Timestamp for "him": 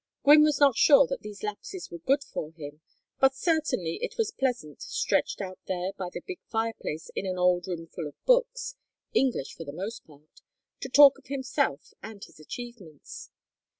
2.53-2.81